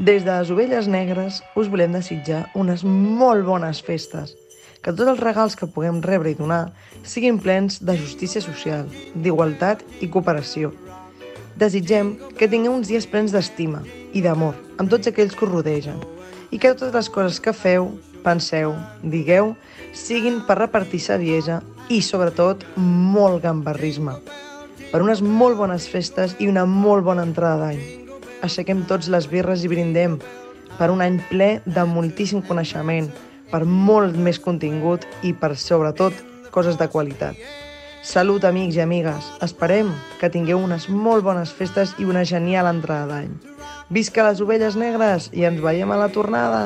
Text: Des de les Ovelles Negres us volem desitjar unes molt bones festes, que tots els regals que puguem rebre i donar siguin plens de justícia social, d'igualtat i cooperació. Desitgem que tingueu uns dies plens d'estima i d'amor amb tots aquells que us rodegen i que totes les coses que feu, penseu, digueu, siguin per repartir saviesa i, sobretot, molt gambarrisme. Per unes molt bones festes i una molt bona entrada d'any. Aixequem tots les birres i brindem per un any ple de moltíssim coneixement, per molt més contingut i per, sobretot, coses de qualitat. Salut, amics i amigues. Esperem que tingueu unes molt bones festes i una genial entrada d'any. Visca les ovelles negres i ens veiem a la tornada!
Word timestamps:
Des 0.00 0.24
de 0.24 0.32
les 0.32 0.48
Ovelles 0.48 0.86
Negres 0.88 1.42
us 1.60 1.66
volem 1.68 1.92
desitjar 1.92 2.46
unes 2.56 2.80
molt 2.88 3.44
bones 3.44 3.82
festes, 3.84 4.30
que 4.80 4.94
tots 4.94 5.10
els 5.12 5.20
regals 5.20 5.58
que 5.60 5.68
puguem 5.68 5.98
rebre 6.00 6.32
i 6.32 6.38
donar 6.38 6.70
siguin 7.04 7.36
plens 7.36 7.76
de 7.84 7.98
justícia 8.00 8.40
social, 8.40 8.88
d'igualtat 9.12 9.84
i 10.00 10.08
cooperació. 10.08 10.72
Desitgem 11.60 12.14
que 12.38 12.48
tingueu 12.48 12.78
uns 12.78 12.88
dies 12.88 13.04
plens 13.04 13.36
d'estima 13.36 13.82
i 14.16 14.24
d'amor 14.24 14.56
amb 14.80 14.88
tots 14.88 15.12
aquells 15.12 15.36
que 15.36 15.44
us 15.44 15.52
rodegen 15.52 16.00
i 16.48 16.56
que 16.56 16.72
totes 16.72 16.96
les 16.96 17.12
coses 17.12 17.44
que 17.44 17.52
feu, 17.52 17.92
penseu, 18.24 18.72
digueu, 19.04 19.52
siguin 19.92 20.40
per 20.48 20.62
repartir 20.62 21.04
saviesa 21.04 21.60
i, 21.90 22.00
sobretot, 22.00 22.64
molt 22.80 23.44
gambarrisme. 23.44 24.16
Per 24.88 25.04
unes 25.04 25.20
molt 25.20 25.60
bones 25.60 25.92
festes 25.92 26.38
i 26.40 26.48
una 26.48 26.64
molt 26.64 27.04
bona 27.04 27.28
entrada 27.28 27.66
d'any. 27.66 27.99
Aixequem 28.46 28.84
tots 28.88 29.10
les 29.12 29.26
birres 29.28 29.64
i 29.64 29.70
brindem 29.72 30.18
per 30.78 30.90
un 30.92 31.02
any 31.04 31.18
ple 31.28 31.50
de 31.66 31.84
moltíssim 31.88 32.40
coneixement, 32.46 33.10
per 33.50 33.64
molt 33.66 34.16
més 34.16 34.38
contingut 34.40 35.04
i 35.26 35.34
per, 35.36 35.52
sobretot, 35.58 36.14
coses 36.54 36.78
de 36.80 36.88
qualitat. 36.88 37.36
Salut, 38.02 38.46
amics 38.48 38.78
i 38.78 38.84
amigues. 38.84 39.26
Esperem 39.44 39.90
que 40.20 40.30
tingueu 40.32 40.62
unes 40.62 40.88
molt 40.88 41.26
bones 41.26 41.52
festes 41.52 41.92
i 41.98 42.08
una 42.08 42.24
genial 42.24 42.70
entrada 42.70 43.10
d'any. 43.10 43.34
Visca 43.92 44.24
les 44.24 44.40
ovelles 44.40 44.78
negres 44.80 45.28
i 45.36 45.44
ens 45.50 45.60
veiem 45.60 45.92
a 45.92 46.00
la 46.00 46.08
tornada! 46.14 46.64